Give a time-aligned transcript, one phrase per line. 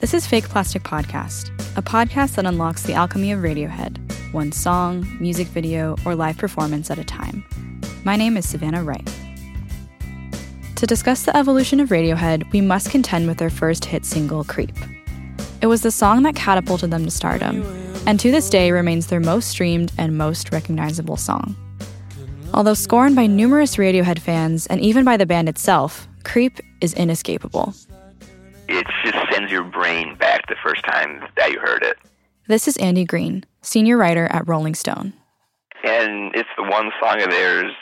[0.00, 3.98] This is Fake Plastic Podcast, a podcast that unlocks the alchemy of Radiohead,
[4.32, 7.44] one song, music video, or live performance at a time.
[8.02, 9.06] My name is Savannah Wright.
[10.76, 14.74] To discuss the evolution of Radiohead, we must contend with their first hit single, Creep.
[15.60, 17.62] It was the song that catapulted them to stardom,
[18.06, 21.54] and to this day remains their most streamed and most recognizable song.
[22.54, 27.74] Although scorned by numerous Radiohead fans and even by the band itself, Creep is inescapable
[28.70, 29.19] it just
[29.80, 31.96] brain back the first time that you heard it.
[32.46, 35.14] This is Andy Green, senior writer at Rolling Stone.
[35.82, 37.72] And it's the one song of theirs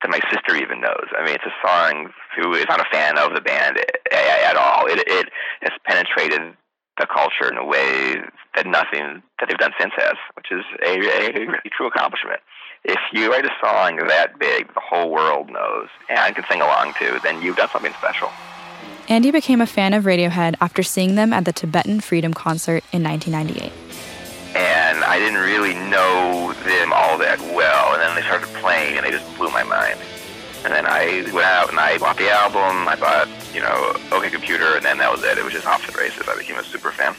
[0.00, 1.06] that my sister even knows.
[1.18, 3.78] I mean, it's a song who is not a fan of the band
[4.12, 4.86] at all.
[4.86, 5.28] It, it
[5.62, 6.54] has penetrated
[7.00, 8.14] the culture in a way
[8.54, 12.38] that nothing that they've done since has, which is a, a really true accomplishment.
[12.84, 16.94] If you write a song that big, the whole world knows, and can sing along
[17.00, 18.30] to, then you've done something special.
[19.10, 23.02] Andy became a fan of Radiohead after seeing them at the Tibetan Freedom Concert in
[23.02, 23.72] 1998.
[24.54, 29.04] And I didn't really know them all that well, and then they started playing, and
[29.04, 29.98] they just blew my mind.
[30.62, 34.30] And then I went out and I bought the album, I bought, you know, OK
[34.30, 35.38] Computer, and then that was it.
[35.38, 36.28] It was just off to the races.
[36.28, 37.16] I became a super fan.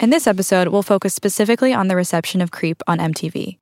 [0.00, 3.58] In this episode, we'll focus specifically on the reception of Creep on MTV,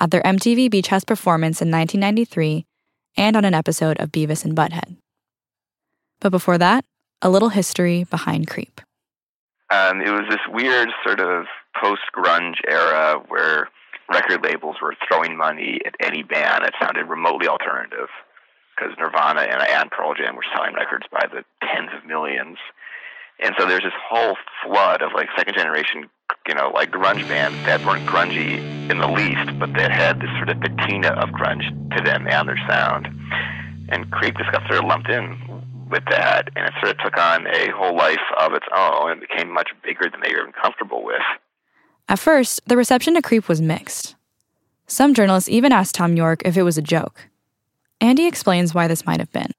[0.00, 2.66] at their MTV Beach House performance in 1993,
[3.16, 4.96] and on an episode of Beavis and Butthead.
[6.18, 6.84] But before that,
[7.24, 8.80] a little history behind Creep.
[9.70, 11.46] Um, it was this weird sort of
[11.80, 13.70] post grunge era where
[14.12, 18.08] record labels were throwing money at any band that sounded remotely alternative
[18.76, 22.58] because Nirvana and, Pearl Jam were selling records by the tens of millions.
[23.40, 26.08] And so there's this whole flood of like second generation,
[26.46, 28.58] you know, like grunge bands that weren't grungy
[28.90, 32.48] in the least, but that had this sort of patina of grunge to them and
[32.48, 33.08] their sound.
[33.88, 35.38] And Creep just got sort of lumped in
[35.94, 39.20] with that, and it sort of took on a whole life of its own and
[39.20, 41.22] became much bigger than they were even comfortable with.
[42.08, 44.16] At first, the reception to Creep was mixed.
[44.88, 47.28] Some journalists even asked Thom Yorke if it was a joke.
[48.00, 49.52] Andy explains why this might have been.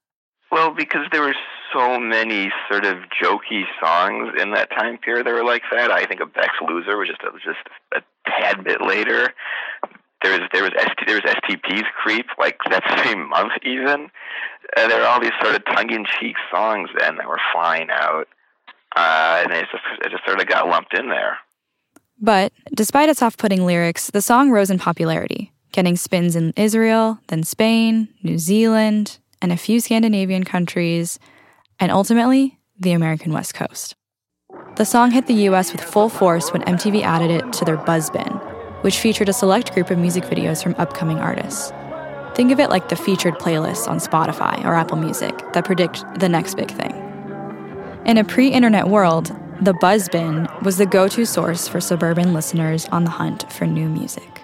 [0.52, 1.34] Well, because there were
[1.72, 5.90] so many sort of jokey songs in that time period that were like that.
[5.90, 7.58] I think of Beck's Loser was just was just
[7.94, 9.32] a tad bit later.
[10.22, 14.08] There was there was ST, there was STP's Creep like that same month even.
[14.76, 18.26] And there were all these sort of tongue-in-cheek songs then that were flying out,
[18.96, 21.38] uh, and it just it just sort of got lumped in there.
[22.20, 27.44] But despite its off-putting lyrics, the song rose in popularity, getting spins in Israel, then
[27.44, 31.18] Spain, New Zealand, and a few Scandinavian countries,
[31.78, 33.94] and ultimately the American West Coast.
[34.76, 38.45] The song hit the US with full force when MTV added it to their Buzzbin,
[38.82, 41.72] which featured a select group of music videos from upcoming artists.
[42.34, 46.28] Think of it like the featured playlists on Spotify or Apple Music that predict the
[46.28, 46.92] next big thing.
[48.04, 52.86] In a pre internet world, the Buzzbin was the go to source for suburban listeners
[52.86, 54.42] on the hunt for new music.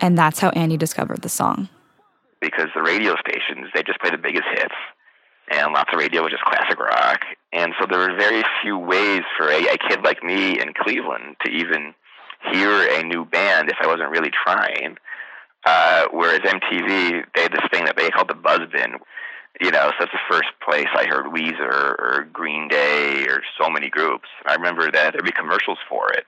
[0.00, 1.68] And that's how Andy discovered the song.
[2.40, 4.74] Because the radio stations, they just play the biggest hits,
[5.50, 7.20] and lots of radio was just classic rock.
[7.52, 11.36] And so there were very few ways for a, a kid like me in Cleveland
[11.44, 11.94] to even
[12.50, 14.96] hear a new band if I wasn't really trying.
[15.64, 18.98] Uh, whereas MTV, they had this thing that they called the Buzzbin.
[19.60, 23.68] You know, so that's the first place I heard Weezer or Green Day or so
[23.68, 24.28] many groups.
[24.46, 26.24] I remember that there'd be commercials for it.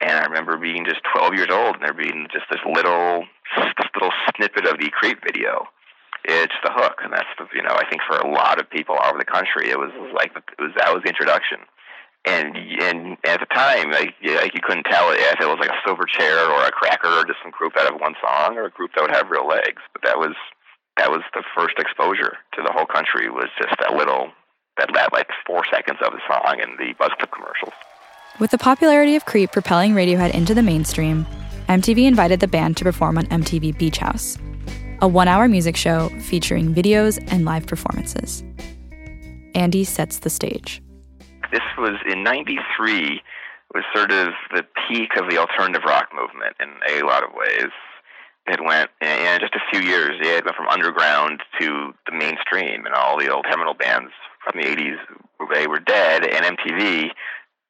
[0.00, 3.24] And I remember being just 12 years old and there being just this little,
[3.56, 5.68] this little snippet of the Creep video.
[6.24, 8.96] It's the hook, and that's the, you know, I think for a lot of people
[8.96, 11.58] all over the country, it was like it was that was the introduction
[12.26, 15.88] and and at the time, like, like you couldn't tell if it was like a
[15.88, 18.90] Silverchair or a cracker or just some group out of one song or a group
[18.94, 19.80] that would have real legs.
[19.92, 20.34] But that was
[20.98, 24.32] that was the first exposure to the whole country was just that little
[24.76, 27.72] that that like four seconds of the song and the Buzz Clip commercials.
[28.38, 31.26] With the popularity of Creep propelling Radiohead into the mainstream,
[31.68, 34.36] MTV invited the band to perform on MTV Beach House,
[35.00, 38.44] a one-hour music show featuring videos and live performances.
[39.54, 40.82] Andy sets the stage
[41.52, 43.22] this was in '93
[43.74, 47.70] was sort of the peak of the alternative rock movement in a lot of ways.
[48.46, 50.14] It went in just a few years.
[50.20, 54.12] It went from underground to the mainstream, and all the old seminal bands
[54.44, 54.98] from the '80s
[55.52, 56.24] they were dead.
[56.24, 57.10] And MTV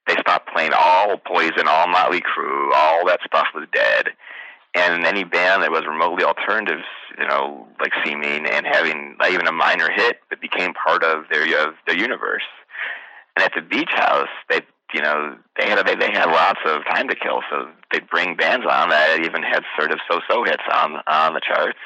[0.07, 4.09] they stopped playing all Poison, all Motley Crue, all that stuff was dead.
[4.73, 6.83] And any band that was remotely alternatives,
[7.17, 11.25] you know, like seeming and having not even a minor hit, it became part of
[11.31, 12.43] their of their universe.
[13.37, 14.61] And at the beach house, they
[14.95, 18.35] you know they had they, they had lots of time to kill, so they'd bring
[18.35, 21.77] bands on that even had sort of so-so hits on on the charts.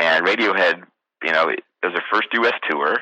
[0.00, 0.82] And Radiohead,
[1.22, 2.54] you know, it was their first U.S.
[2.68, 2.96] tour,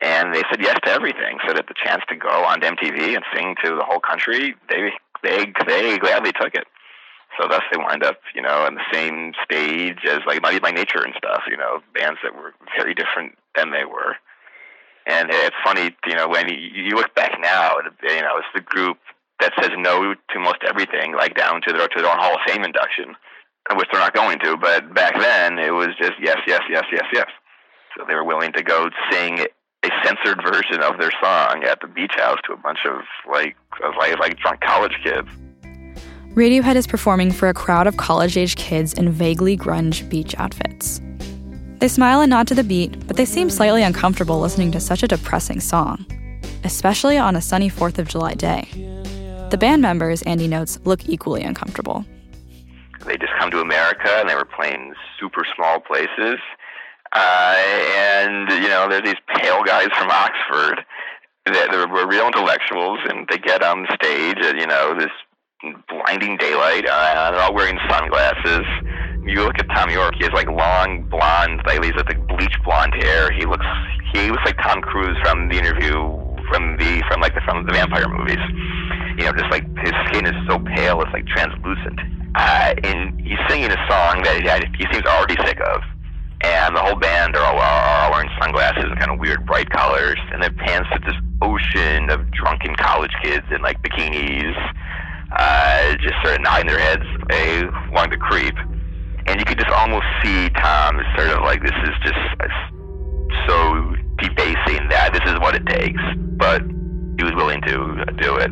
[0.00, 1.38] and they said yes to everything.
[1.44, 4.92] So that the chance to go on MTV and sing to the whole country, they
[5.24, 6.68] they they gladly took it.
[7.36, 10.70] So thus they wind up, you know, on the same stage as like Naughty by
[10.70, 14.14] Nature and stuff, you know, bands that were very different than they were.
[15.08, 18.98] And it's funny, you know, when you look back now, you know, it's the group
[19.40, 22.40] that says no to most everything, like down to their to their own Hall of
[22.46, 23.16] Fame induction,
[23.76, 24.56] which they're not going to.
[24.58, 27.26] But back then, it was just yes, yes, yes, yes, yes.
[27.96, 29.46] So they were willing to go sing
[29.84, 33.00] a censored version of their song at the beach house to a bunch of
[33.32, 33.56] like
[33.98, 35.28] like like drunk college kids.
[36.34, 41.00] Radiohead is performing for a crowd of college age kids in vaguely grunge beach outfits.
[41.78, 45.04] They smile and nod to the beat, but they seem slightly uncomfortable listening to such
[45.04, 46.04] a depressing song,
[46.64, 48.68] especially on a sunny 4th of July day.
[49.50, 52.04] The band members, Andy notes, look equally uncomfortable.
[53.06, 56.38] They just come to America and they were playing super small places.
[57.12, 57.54] Uh,
[57.96, 60.84] and, you know, they're these pale guys from Oxford
[61.46, 65.12] that were real intellectuals and they get on stage at, you know, this
[65.88, 66.86] blinding daylight.
[66.86, 68.66] Uh, they're all wearing sunglasses.
[69.28, 72.94] You look at Thom Yorke; he has like long blonde, like he's like bleach blonde
[72.94, 73.30] hair.
[73.30, 73.66] He looks
[74.12, 75.92] he looks like Tom Cruise from the interview
[76.48, 78.40] from the from like the from the vampire movies.
[79.18, 82.00] You know, just like his skin is so pale, it's like translucent.
[82.34, 85.82] Uh, and he's singing a song that he, he seems already sick of.
[86.40, 89.68] And the whole band are all, are all wearing sunglasses and kind of weird bright
[89.70, 90.18] colors.
[90.32, 94.54] And then pans to this ocean of drunken college kids in like bikinis
[95.36, 97.04] uh, just sort of nodding their heads
[97.90, 98.54] along the creep.
[99.28, 102.22] And you could just almost see Thom sort of like, this is just
[103.46, 106.00] so debasing that this is what it takes.
[106.40, 106.62] But
[107.18, 108.50] he was willing to do it.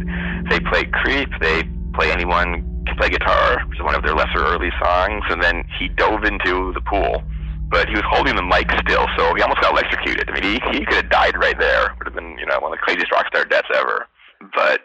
[0.51, 1.63] They played Creep, they
[1.95, 5.65] play Anyone Can Play Guitar, which is one of their lesser early songs, and then
[5.79, 7.23] he dove into the pool.
[7.71, 10.29] But he was holding the mic still, so he almost got electrocuted.
[10.29, 11.95] I mean, he, he could have died right there.
[11.99, 14.07] Would have been, you know, one of the craziest rock star deaths ever.
[14.55, 14.83] But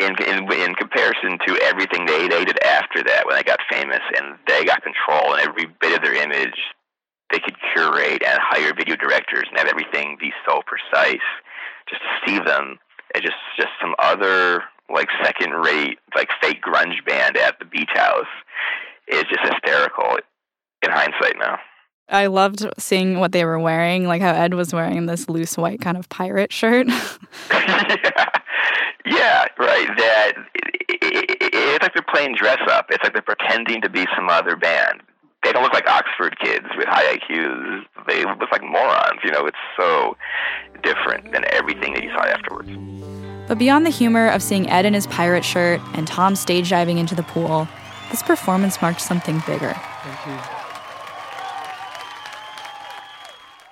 [0.00, 4.00] in, in in comparison to everything they they did after that when they got famous
[4.16, 6.58] and they got control and every bit of their image
[7.30, 11.24] they could curate and hire video directors and have everything be so precise
[11.88, 12.78] just to see them
[13.14, 14.62] as just just some other
[14.92, 18.26] like second rate like fake grunge band at the beach house
[19.08, 20.18] is just hysterical
[20.82, 21.58] in hindsight now
[22.08, 25.80] I loved seeing what they were wearing, like how Ed was wearing this loose white
[25.80, 26.88] kind of pirate shirt.
[27.50, 28.28] yeah.
[29.06, 29.88] Yeah, right.
[29.96, 32.86] That it, it, it's like they're playing dress up.
[32.90, 35.02] It's like they're pretending to be some other band.
[35.42, 37.84] They don't look like Oxford kids with high IQs.
[38.06, 39.20] They look like morons.
[39.24, 40.16] You know, it's so
[40.82, 42.70] different than everything that you saw afterwards.
[43.48, 46.98] But beyond the humor of seeing Ed in his pirate shirt and Thom stage diving
[46.98, 47.66] into the pool,
[48.10, 49.74] this performance marked something bigger.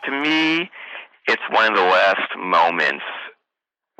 [0.04, 0.70] To me,
[1.28, 3.04] it's one of the last moments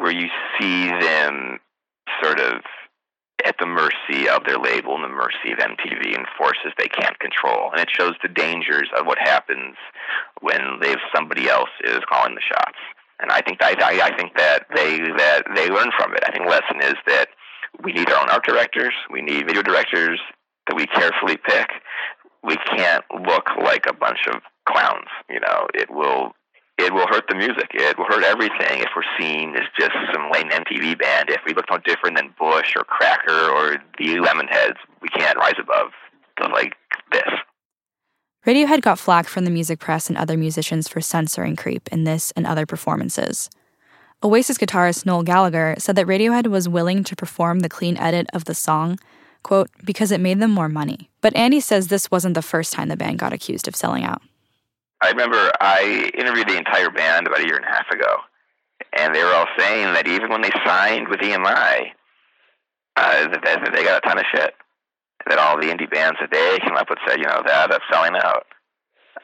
[0.00, 1.58] where you see them
[2.22, 2.62] sort of
[3.44, 7.18] at the mercy of their label and the mercy of MTV and forces they can't
[7.20, 7.70] control.
[7.70, 9.76] And it shows the dangers of what happens
[10.40, 10.60] when
[11.14, 12.78] somebody else is calling the shots.
[13.20, 16.24] And I think I, I think that they that they learn from it.
[16.26, 17.28] I think the lesson is that
[17.84, 18.94] we need our own art directors.
[19.10, 20.18] We need video directors
[20.66, 21.68] that we carefully pick.
[22.42, 25.08] We can't look like a bunch of clowns.
[25.28, 26.32] You know, it will
[26.80, 27.70] it will hurt the music.
[27.74, 31.30] It will hurt everything if we're seen as just some lame MTV band.
[31.30, 35.54] If we look no different than Bush or Cracker or the Lemonheads, we can't rise
[35.58, 35.92] above
[36.52, 36.74] like
[37.12, 37.28] this.
[38.46, 42.32] Radiohead got flack from the music press and other musicians for censoring Creep in this
[42.34, 43.50] and other performances.
[44.22, 48.44] Oasis guitarist Noel Gallagher said that Radiohead was willing to perform the clean edit of
[48.44, 48.98] the song,
[49.42, 51.10] quote, because it made them more money.
[51.20, 54.22] But Andy says this wasn't the first time the band got accused of selling out.
[55.02, 58.18] I remember I interviewed the entire band about a year and a half ago,
[58.96, 61.92] and they were all saying that even when they signed with EMI,
[62.96, 64.54] uh, that, that they got a ton of shit.
[65.28, 67.84] That all the indie bands that they came up with said, you know, that that's
[67.92, 68.46] selling out.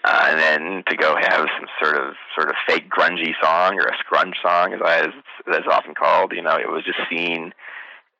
[0.04, 3.86] Uh, and then to go have some sort of sort of fake grungy song or
[3.86, 5.08] a scrunge song, as as
[5.48, 7.52] it's often called, you know, it was just seen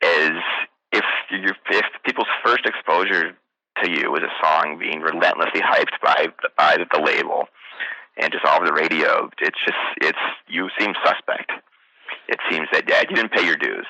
[0.02, 0.32] as
[0.92, 3.36] if you if people's first exposure
[3.82, 7.48] to you as a song being relentlessly hyped by by the label
[8.16, 9.28] and just all over the radio.
[9.40, 11.52] It's just it's you seem suspect.
[12.28, 13.86] It seems that yeah, you didn't pay your dues.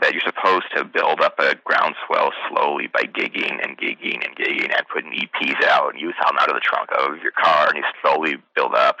[0.00, 4.68] That you're supposed to build up a groundswell slowly by gigging and gigging and gigging
[4.68, 7.68] and putting EPs out and you sell them out of the trunk of your car
[7.68, 8.98] and you slowly build up.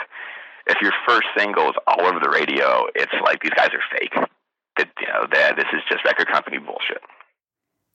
[0.66, 4.14] If your first single is all over the radio, it's like these guys are fake.
[4.78, 7.02] That you know that this is just record company bullshit.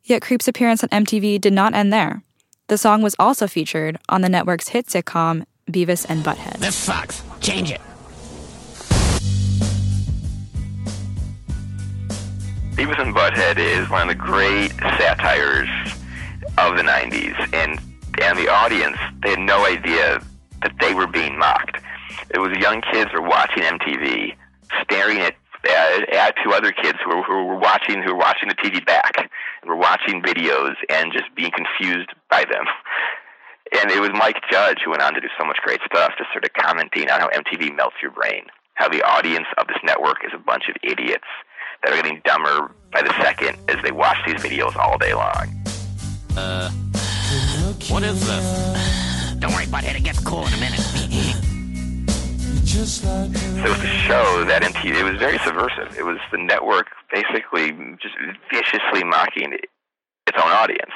[0.04, 2.24] Yet Creep's appearance on MTV did not end there.
[2.72, 6.60] The song was also featured on the network's hit sitcom Beavis and Butthead.
[6.60, 7.22] This sucks.
[7.42, 7.82] Change it.
[12.78, 15.68] Beavis and Butthead is one of the great satires
[16.58, 17.78] of the 90s, and,
[18.22, 20.22] and the audience, they had no idea
[20.62, 21.76] that they were being mocked.
[22.30, 24.34] It was young kids were watching MTV,
[24.82, 25.36] staring at,
[25.70, 28.86] at, at two other kids who were, who were watching, who were watching the TV
[28.86, 29.30] back
[29.62, 32.66] and were watching videos and just being confused by them.
[33.74, 36.30] And it was Mike Judge who went on to do so much great stuff, just
[36.34, 40.18] sort of commenting on how MTV melts your brain, how the audience of this network
[40.26, 41.24] is a bunch of idiots
[41.82, 45.64] that are getting dumber by the second as they watch these videos all day long.
[46.36, 46.70] Uh,
[47.88, 49.36] what is this?
[49.40, 51.41] Don't worry, butthead, it gets cool in a minute.
[52.72, 55.92] So it was a show that MTV, it was very subversive.
[56.00, 58.16] It was the network basically just
[58.50, 60.96] viciously mocking its own audience.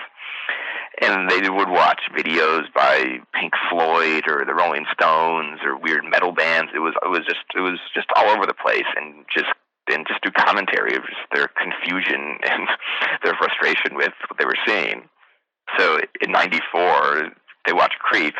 [1.02, 6.32] And they would watch videos by Pink Floyd or the Rolling Stones or weird metal
[6.32, 6.72] bands.
[6.74, 9.52] It was it was just it was just all over the place and just
[9.92, 12.70] and just do commentary of just their confusion and
[13.22, 15.10] their frustration with what they were seeing.
[15.78, 17.36] So in '94,
[17.68, 18.36] they watched Creep,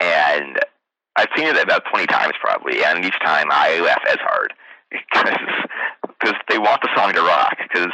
[0.00, 0.60] and
[1.16, 4.52] I've seen it about 20 times probably, and each time I laugh as hard
[4.90, 5.38] because
[6.20, 7.92] because they want the song to rock because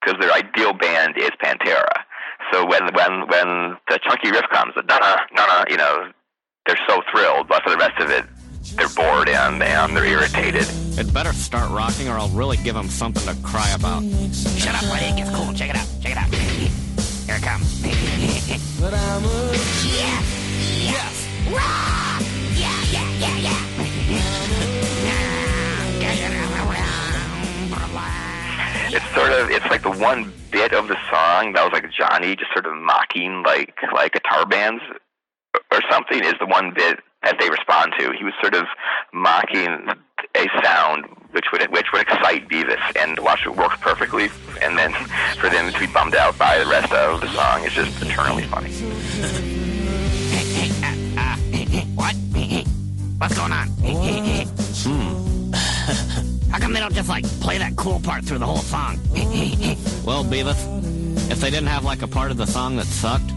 [0.00, 2.04] because their ideal band is Pantera.
[2.52, 4.98] So when when when the chunky riff comes, the na
[5.32, 6.10] na, you know,
[6.66, 8.24] they're so thrilled, but for the rest of it,
[8.76, 10.66] they're bored and, and they're irritated.
[10.98, 14.02] It better start rocking, or I'll really give them something to cry about.
[14.32, 15.06] Shut up, buddy.
[15.06, 15.52] It gets cool.
[15.54, 15.88] Check it out.
[16.00, 16.28] Check it out.
[16.32, 17.69] Here it comes.
[29.14, 32.52] Sort of it's like the one bit of the song that was like Johnny just
[32.52, 34.82] sort of mocking like like guitar bands
[35.72, 38.12] or something is the one bit that they respond to.
[38.16, 38.64] He was sort of
[39.12, 39.88] mocking
[40.36, 44.28] a sound which would which would excite Beavis and watch it work perfectly,
[44.62, 44.92] and then
[45.38, 48.44] for them to be bummed out by the rest of the song is just eternally
[48.44, 48.70] funny.
[51.94, 52.14] what?
[53.18, 53.68] What's going on?
[54.82, 56.30] hmm.
[56.50, 58.98] How come they don't just like play that cool part through the whole song?
[60.04, 63.28] well, Beavis, if they didn't have like a part of the song that sucked,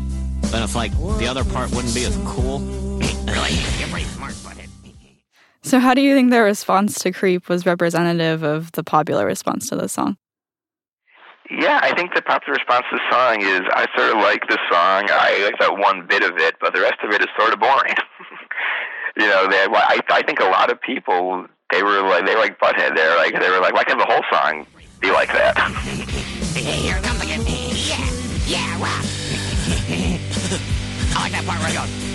[0.51, 2.59] then it's like the other part wouldn't be as cool.
[3.27, 3.53] really?
[3.77, 4.69] You're pretty smart, butthead.
[5.61, 9.69] So, how do you think their response to Creep was representative of the popular response
[9.69, 10.17] to the song?
[11.49, 14.57] Yeah, I think the popular response to the song is I sort of like the
[14.69, 15.07] song.
[15.09, 17.59] I like that one bit of it, but the rest of it is sort of
[17.59, 17.95] boring.
[19.17, 22.41] You know, they, I, I think a lot of people they were like they were
[22.41, 22.95] like butthead.
[22.95, 24.65] They're like they were like, why can't the whole song
[24.99, 25.57] be like that?
[26.55, 27.41] Here comes again.
[27.47, 28.07] Yeah,
[28.45, 29.01] yeah, wow.
[31.15, 32.13] I like that part where it goes.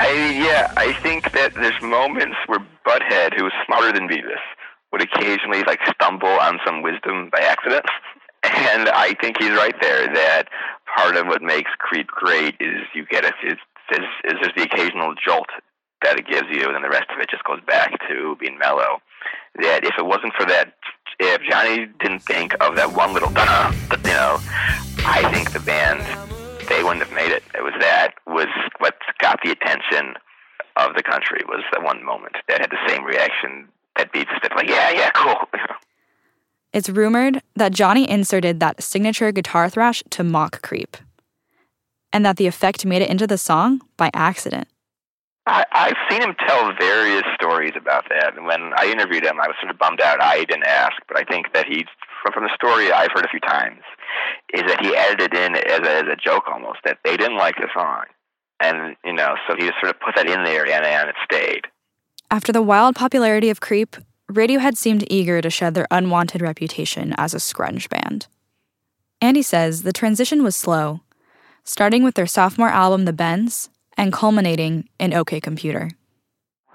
[0.00, 4.38] I yeah, I think that there's moments where Butthead, who is smarter than Beavis,
[4.92, 7.84] would occasionally like stumble on some wisdom by accident.
[8.44, 10.44] And I think he's right there that
[10.98, 13.56] part of what makes Creep great is you get is,
[13.92, 15.48] is there's the occasional jolt
[16.02, 18.58] that it gives you, and then the rest of it just goes back to being
[18.58, 18.98] mellow.
[19.60, 20.74] That if it wasn't for that,
[21.18, 24.38] if Johnny didn't think of that one little da, you know,
[25.06, 26.02] I think the band
[26.68, 27.42] they wouldn't have made it.
[27.54, 30.14] It was that was what got the attention
[30.76, 34.52] of the country was that one moment that had the same reaction that Beavis did.
[34.54, 35.36] Like, yeah, yeah, cool.
[36.72, 40.96] It's rumored that Johnny inserted that signature guitar thrash to mock Creep,
[42.12, 44.68] and that the effect made it into the song by accident.
[45.46, 49.46] I, I've seen him tell various stories about that, and when I interviewed him, I
[49.46, 50.22] was sort of bummed out.
[50.22, 51.86] I didn't ask, but I think that he,
[52.22, 53.80] from, from the story I've heard a few times,
[54.52, 57.56] is that he edited in as a, as a joke almost that they didn't like
[57.56, 58.04] the song,
[58.60, 61.16] and you know, so he just sort of put that in there, and, and it
[61.24, 61.62] stayed.
[62.30, 63.96] After the wild popularity of Creep,
[64.30, 68.26] Radiohead seemed eager to shed their unwanted reputation as a scrunge band.
[69.22, 71.00] Andy says the transition was slow,
[71.64, 75.90] starting with their sophomore album, The Bends, and culminating in OK Computer.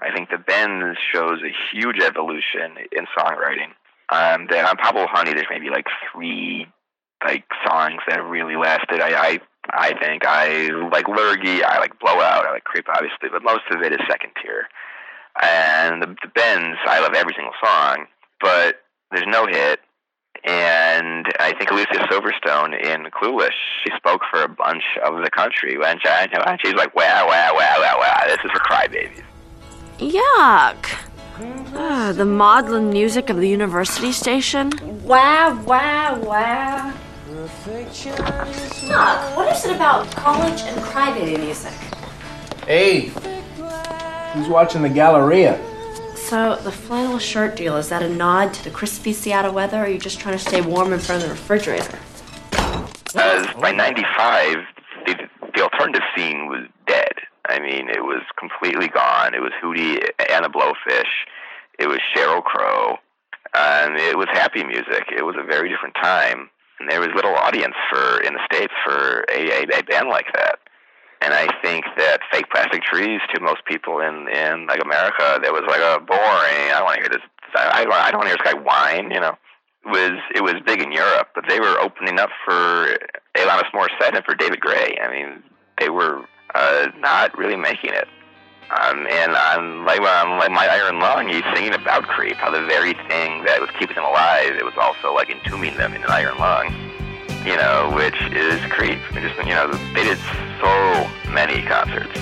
[0.02, 3.70] I think The Bends shows a huge evolution in songwriting.
[4.10, 6.66] Um, then on Pablo Honey, there's maybe like three
[7.24, 9.00] like songs that really lasted.
[9.00, 13.42] I, I I think I like Lurgee, I like Blowout, I like Creep, obviously, but
[13.42, 14.68] most of it is second tier.
[15.42, 18.06] And the, the Bends, I love every single song,
[18.40, 19.80] but there's no hit.
[20.44, 25.76] And I think Alicia Silverstone in Clueless, she spoke for a bunch of the country
[25.82, 26.00] and
[26.62, 29.22] she's like, wow, wow, wow, wow, wow, this is for crybabies.
[29.98, 30.86] Yuck.
[31.74, 34.70] Uh, the maudlin music of the university station.
[35.02, 36.92] Wow, wow, wow.
[38.86, 41.72] Doc, what is it about college and crybaby music?
[42.66, 43.10] Hey,
[44.34, 45.58] who's watching the Galleria?
[46.16, 49.84] So, the flannel shirt deal, is that a nod to the crispy Seattle weather, or
[49.84, 51.98] are you just trying to stay warm in front of the refrigerator?
[52.50, 54.56] Because by 95,
[55.06, 55.14] the,
[55.54, 57.12] the alternative scene was dead.
[57.46, 59.34] I mean, it was completely gone.
[59.34, 61.12] It was Hootie and the Blowfish.
[61.78, 62.98] It was Sheryl Crow.
[63.54, 65.12] Um, it was happy music.
[65.16, 66.50] It was a very different time.
[66.80, 70.26] And there was little audience for in the States for a, a, a band like
[70.34, 70.58] that.
[71.24, 75.52] And I think that fake plastic trees to most people in in like America, that
[75.52, 76.68] was like a boring.
[76.68, 77.24] I don't want to hear this.
[77.56, 79.10] I, I don't want to hear this guy whine.
[79.10, 79.36] You know,
[79.86, 82.98] it was it was big in Europe, but they were opening up for
[83.36, 84.98] Alanis Morissette and for David Gray.
[85.02, 85.42] I mean,
[85.80, 88.08] they were uh, not really making it.
[88.70, 92.64] Um, and on like on like my Iron Lung, he's singing about creep, how the
[92.66, 96.10] very thing that was keeping them alive, it was also like entombing them in an
[96.10, 96.93] iron lung.
[97.44, 98.98] You know, which is creep.
[99.12, 100.18] Just you know, they did
[100.60, 102.18] so many concerts.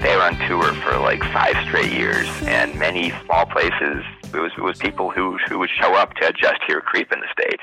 [0.00, 4.04] They were on tour for like five straight years, and many small places.
[4.32, 7.20] It was it was people who who would show up to just hear creep in
[7.20, 7.62] the states.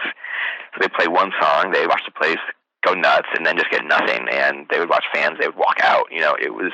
[0.73, 2.39] So they play one song, they watch the place
[2.85, 4.27] go nuts, and then just get nothing.
[4.31, 6.05] And they would watch fans, they would walk out.
[6.11, 6.71] You know, it was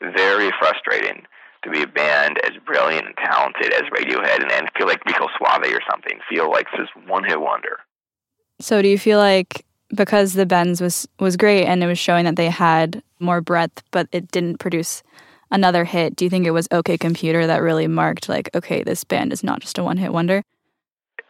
[0.00, 1.24] very frustrating
[1.62, 5.26] to be a band as brilliant and talented as Radiohead and, and feel like Rico
[5.38, 6.18] Suave or something.
[6.28, 7.78] Feel like this one hit wonder.
[8.60, 12.24] So do you feel like because the Bends was was great and it was showing
[12.24, 15.02] that they had more breadth, but it didn't produce
[15.50, 19.04] another hit, do you think it was OK Computer that really marked like, okay, this
[19.04, 20.42] band is not just a one hit wonder?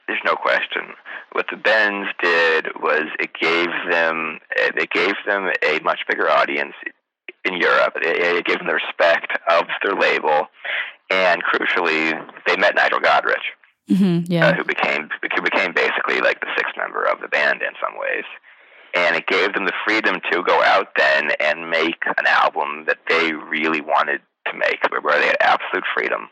[0.07, 0.95] There's no question.
[1.33, 6.75] What the Bends did was it gave them it gave them a much bigger audience
[7.45, 7.95] in Europe.
[7.97, 10.47] It, it gave them the respect of their label,
[11.11, 12.13] and crucially,
[12.47, 13.45] they met Nigel Godrich,
[13.91, 14.49] mm-hmm, yeah.
[14.49, 17.99] uh, who became who became basically like the sixth member of the band in some
[17.99, 18.25] ways.
[18.97, 22.99] And it gave them the freedom to go out then and make an album that
[23.09, 26.29] they really wanted to make, where they had absolute freedom,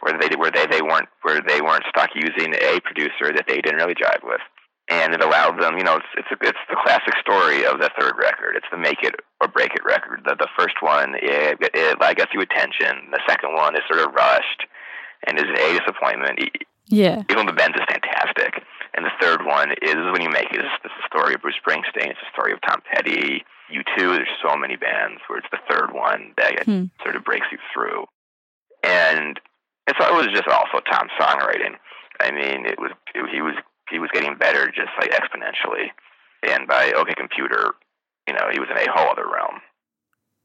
[0.00, 3.60] where they where they, they weren't where they weren't stuck using a producer that they
[3.60, 4.40] didn't really jive with
[4.88, 5.78] and it allowed them.
[5.78, 8.56] You know, it's it's it's the classic story of the third record.
[8.56, 10.22] It's the make it or break it record.
[10.24, 13.10] The the first one, it, it like gets you attention.
[13.10, 14.62] The second one is sort of rushed,
[15.26, 16.38] and is a disappointment.
[16.88, 18.62] Yeah, even the Bends is fantastic,
[18.94, 20.60] and the third one is when you make it.
[20.60, 22.10] It's, it's the story of Bruce Springsteen.
[22.10, 23.44] It's the story of Tom Petty.
[23.68, 24.12] You too.
[24.12, 26.84] There's so many bands where it's the third one that hmm.
[27.02, 28.06] sort of breaks you through,
[28.82, 29.40] and
[29.86, 31.74] and so it was just also Thom's songwriting.
[32.20, 33.54] I mean, it was it, he was
[33.90, 35.90] he was getting better just like exponentially.
[36.42, 37.74] And by OK Computer,
[38.28, 39.60] you know, he was in a whole other realm.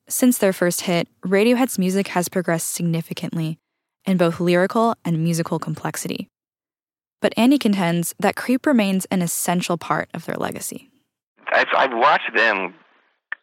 [0.07, 3.59] Since their first hit, Radiohead's music has progressed significantly
[4.05, 6.27] in both lyrical and musical complexity.
[7.21, 10.89] But Andy contends that Creep remains an essential part of their legacy.
[11.51, 12.73] I've, I've watched them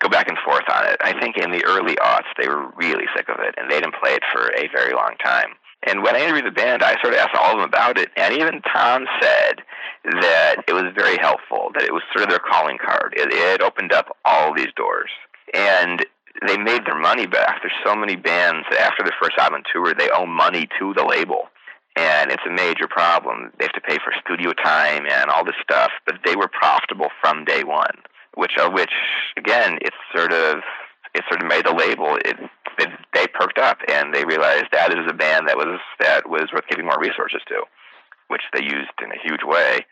[0.00, 0.96] go back and forth on it.
[1.00, 3.94] I think in the early aughts, they were really sick of it, and they didn't
[4.00, 5.50] play it for a very long time.
[5.86, 8.10] And when I interviewed the band, I sort of asked all of them about it,
[8.16, 9.62] and even Thom said
[10.20, 13.14] that it was very helpful, that it was sort of their calling card.
[13.16, 15.10] It, it opened up all these doors.
[15.54, 16.04] And
[16.46, 17.60] they made their money back.
[17.62, 21.04] There's so many bands that after their first album tour, they owe money to the
[21.04, 21.48] label.
[21.96, 23.50] And it's a major problem.
[23.58, 27.08] They have to pay for studio time and all this stuff, but they were profitable
[27.20, 27.96] from day one,
[28.36, 28.92] which, uh, which
[29.36, 30.60] again, it's sort of
[31.14, 32.16] it sort of made the label.
[32.24, 32.36] It,
[32.78, 36.46] it they perked up and they realized that is a band that was that was
[36.52, 37.64] worth giving more resources to
[38.28, 39.84] which they used in a huge way.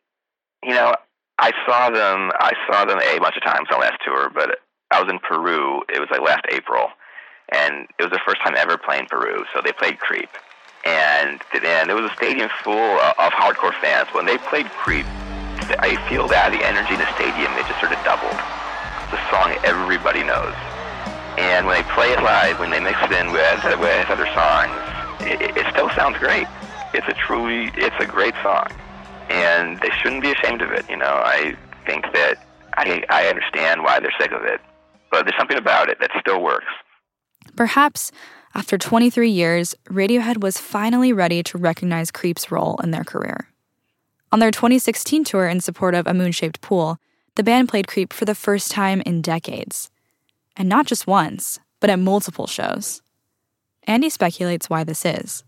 [0.63, 0.95] You know,
[1.39, 2.31] I saw them.
[2.39, 5.83] I saw them a bunch of times on last tour, but I was in Peru.
[5.89, 6.89] It was like last April,
[7.53, 9.45] and it was the first time ever playing Peru.
[9.55, 10.31] So they played Creep,
[10.85, 14.09] and and it was a stadium full of hardcore fans.
[14.13, 15.07] When they played Creep,
[15.81, 18.41] I feel that the energy in the stadium it just sort of doubled.
[19.03, 20.55] It's a song everybody knows,
[21.37, 24.83] and when they play it live, when they mix it in with with other songs,
[25.21, 26.47] it, it still sounds great.
[26.95, 28.69] It's a truly, it's a great song,
[29.31, 30.85] and they shouldn't be ashamed of it.
[30.89, 32.39] You know, I think that
[32.77, 34.61] I I understand why they're sick of it,
[35.17, 36.67] but there's something about it that still works.
[37.57, 38.13] Perhaps
[38.55, 43.49] after 23 years, Radiohead was finally ready to recognize Creep's role in their career.
[44.31, 46.99] On their 2016 tour in support of A Moon Shaped Pool,
[47.37, 49.91] the band played Creep for the first time in decades.
[50.55, 53.01] And not just once, but at multiple shows.
[53.85, 55.45] Andy speculates why this is.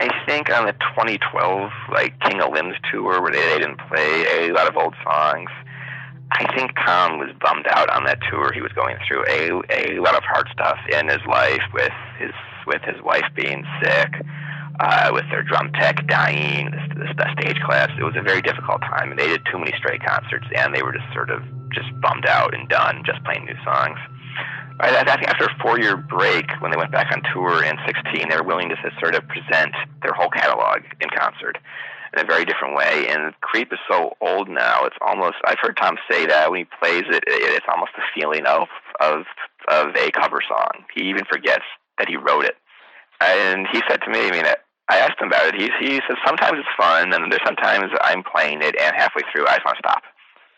[0.00, 4.46] I think on the 2012 like King of Limbs tour where they, they didn't play
[4.46, 5.50] a lot of old songs.
[6.32, 8.52] I think Thom was bummed out on that tour.
[8.52, 12.32] He was going through a a lot of hard stuff in his life with his
[12.66, 14.14] with his wife being sick,
[14.78, 17.90] uh, with their drum tech dying, this, the stage class.
[17.98, 20.82] It was a very difficult time, and they did too many straight concerts, and they
[20.82, 21.42] were just sort of
[21.74, 23.98] just bummed out and done, just playing new songs.
[24.80, 28.36] I, think after a four-year break, when they went back on tour in '16, they
[28.36, 31.58] were willing to sort of present their whole catalog in concert
[32.12, 33.06] in a very different way.
[33.08, 36.66] And Creep is so old now; it's almost I've heard Thom say that when he
[36.80, 38.68] plays it, it's almost the feeling of
[39.00, 39.24] of
[39.68, 40.84] of a cover song.
[40.94, 41.64] He even forgets
[41.98, 42.56] that he wrote it.
[43.20, 44.44] And he said to me, I mean,
[44.88, 45.60] I asked him about it.
[45.60, 49.46] He he says sometimes it's fun, and there's sometimes I'm playing it, and halfway through
[49.46, 50.02] I just want to stop.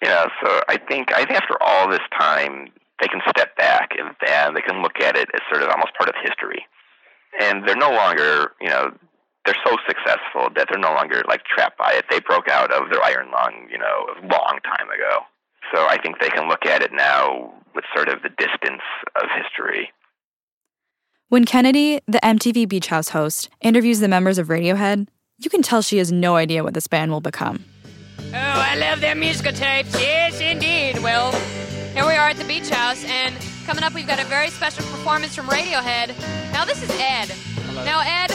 [0.02, 3.90] You know, so I think I think after all this time, they can step back
[3.98, 4.14] and
[4.56, 6.64] they can look at it as sort of almost part of history.
[7.40, 8.92] And they're no longer, you know,
[9.44, 12.04] they're so successful that they're no longer like trapped by it.
[12.10, 15.24] They broke out of their iron lung, you know, a long time ago.
[15.74, 18.82] So I think they can look at it now with sort of the distance
[19.16, 19.90] of history.
[21.28, 25.80] When Kennedy, the MTV Beach House host, interviews the members of Radiohead, you can tell
[25.82, 27.64] she has no idea what this band will become.
[28.18, 29.98] Oh, I love their musical tapes.
[29.98, 31.02] Yes, indeed.
[31.02, 31.32] Well,
[31.94, 34.84] here we are at the Beach House, and coming up, we've got a very special
[34.84, 36.08] performance from Radiohead.
[36.52, 37.26] Now, this is Ed.
[37.26, 37.84] Hello.
[37.84, 38.30] Now, Ed,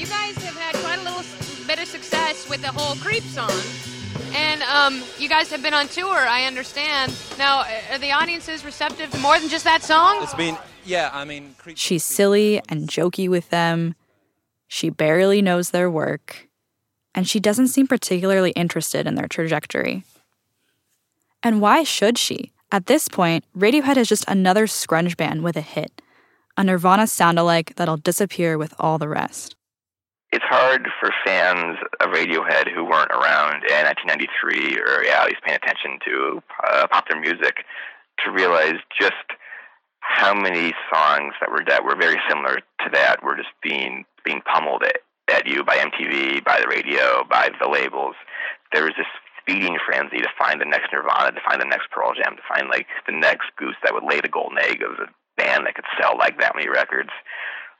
[0.00, 1.22] you guys have had quite a little
[1.66, 3.52] bit of success with the whole Creep song.
[4.34, 7.14] And um, you guys have been on tour, I understand.
[7.36, 10.22] Now, are the audiences receptive to more than just that song?
[10.22, 11.54] It's been, yeah, I mean.
[11.58, 13.94] Creep She's silly and jokey with them.
[14.68, 16.48] She barely knows their work.
[17.14, 20.04] And she doesn't seem particularly interested in their trajectory.
[21.42, 22.52] And why should she?
[22.72, 26.00] At this point, Radiohead is just another scrunge band with a hit,
[26.56, 29.56] a Nirvana sound alike that'll disappear with all the rest
[30.32, 35.42] it's hard for fans of Radiohead who weren't around in 1993 or yeah, at least
[35.42, 37.66] paying attention to uh, popular music
[38.24, 39.26] to realize just
[40.00, 44.40] how many songs that were that were very similar to that were just being being
[44.42, 48.14] pummeled at, at you by MTV, by the radio, by the labels.
[48.72, 49.06] There was this
[49.46, 52.68] feeding frenzy to find the next Nirvana, to find the next Pearl Jam, to find
[52.68, 55.88] like the next goose that would lay the golden egg of a band that could
[56.00, 57.10] sell like that many records.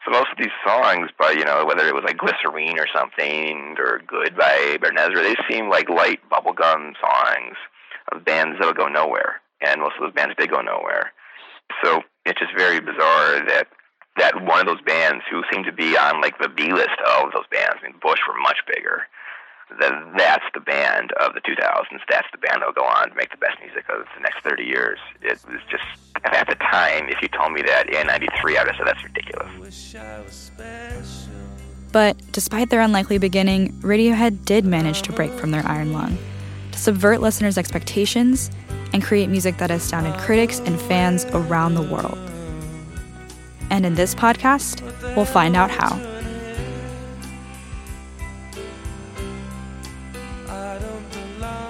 [0.04, 3.76] So most of these songs, by you know whether it was like Glycerine or something
[3.78, 7.56] or Good by Ben Ezra, they seem like light bubblegum songs
[8.12, 11.12] of bands that would go nowhere, and most of those bands did go nowhere.
[11.84, 13.68] So it's just very bizarre that
[14.16, 17.32] that one of those bands who seemed to be on like the B list of
[17.32, 19.06] those bands, I mean Bush were much bigger,
[19.78, 22.00] that's the band of the 2000s.
[22.08, 24.64] That's the band that'll go on to make the best music of the next 30
[24.64, 24.98] years.
[25.22, 25.84] It was just
[26.24, 29.04] at the time, if you told me that in '93, I would have said that's
[29.04, 29.48] ridiculous.
[31.92, 36.18] But despite their unlikely beginning, Radiohead did manage to break from their iron lung,
[36.72, 38.50] to subvert listeners' expectations,
[38.92, 42.18] and create music that astounded critics and fans around the world.
[43.70, 44.82] And in this podcast,
[45.16, 46.09] we'll find out how.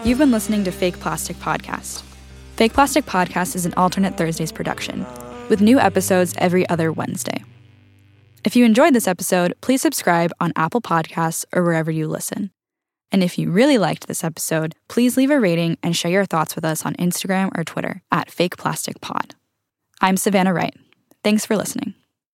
[0.02, 2.02] You've been listening to Fake Plastic Podcast.
[2.56, 5.04] Fake Plastic Podcast is an alternate Thursdays production,
[5.50, 7.44] with new episodes every other Wednesday.
[8.42, 12.50] If you enjoyed this episode, please subscribe on Apple Podcasts or wherever you listen.
[13.12, 16.54] And if you really liked this episode, please leave a rating and share your thoughts
[16.54, 19.34] with us on Instagram or Twitter at Fake Plastic Pod.
[20.00, 20.76] I'm Savannah Wright.
[21.22, 21.92] Thanks for listening.